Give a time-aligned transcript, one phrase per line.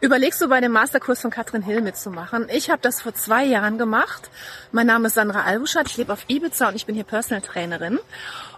[0.00, 2.46] Überlegst du bei dem Masterkurs von Katrin Hill mitzumachen?
[2.54, 4.30] Ich habe das vor zwei Jahren gemacht.
[4.70, 7.98] Mein Name ist Sandra Albuschat, ich lebe auf Ibiza und ich bin hier Personal Trainerin.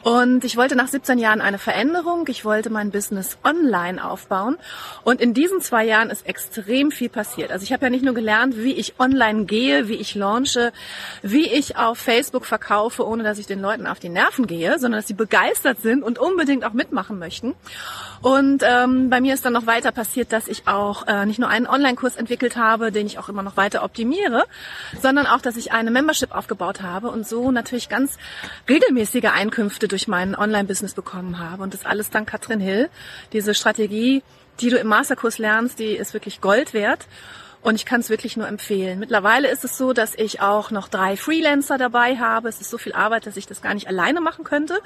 [0.03, 2.27] Und ich wollte nach 17 Jahren eine Veränderung.
[2.29, 4.57] Ich wollte mein Business online aufbauen.
[5.05, 7.51] Und in diesen zwei Jahren ist extrem viel passiert.
[7.53, 10.73] Also ich habe ja nicht nur gelernt, wie ich online gehe, wie ich launche,
[11.23, 15.01] wie ich auf Facebook verkaufe, ohne dass ich den Leuten auf die Nerven gehe, sondern
[15.01, 17.55] dass sie begeistert sind und unbedingt auch mitmachen möchten.
[18.23, 21.49] Und ähm, bei mir ist dann noch weiter passiert, dass ich auch äh, nicht nur
[21.49, 24.45] einen Online-Kurs entwickelt habe, den ich auch immer noch weiter optimiere,
[25.01, 28.19] sondern auch, dass ich eine Membership aufgebaut habe und so natürlich ganz
[28.69, 31.63] regelmäßige Einkünfte durch mein Online-Business bekommen habe.
[31.63, 32.91] Und das alles dank Katrin Hill.
[33.33, 34.23] Diese Strategie,
[34.61, 37.07] die du im Masterkurs lernst, die ist wirklich Gold wert.
[37.63, 38.99] Und ich kann es wirklich nur empfehlen.
[38.99, 42.49] Mittlerweile ist es so, dass ich auch noch drei Freelancer dabei habe.
[42.49, 44.81] Es ist so viel Arbeit, dass ich das gar nicht alleine machen könnte.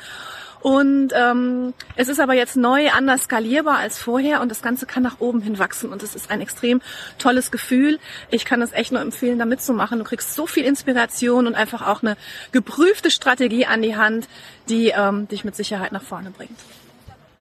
[0.61, 5.03] Und ähm, es ist aber jetzt neu, anders skalierbar als vorher und das Ganze kann
[5.03, 6.81] nach oben hin wachsen und es ist ein extrem
[7.19, 7.99] tolles Gefühl.
[8.31, 9.99] Ich kann es echt nur empfehlen, da mitzumachen.
[9.99, 12.17] Du kriegst so viel Inspiration und einfach auch eine
[12.51, 14.27] geprüfte Strategie an die Hand,
[14.71, 16.59] die ähm, dich mit Sicherheit nach vorne bringt.